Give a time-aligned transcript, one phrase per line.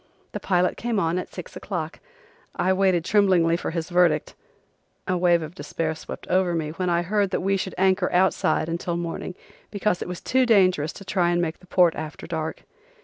[0.31, 1.99] The pilot came on at six o'clock.
[2.55, 4.33] I waited tremblingly for his verdict.
[5.07, 8.67] A wave of despair swept over me when I heard that we should anchor outside
[8.67, 9.35] until morning,
[9.69, 12.63] because it was too dangerous to try to make the port after dark.